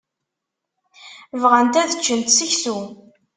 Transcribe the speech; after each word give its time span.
Bɣant 1.41 1.75
ad 1.81 1.91
ččent 1.99 2.33
seksu. 2.37 2.77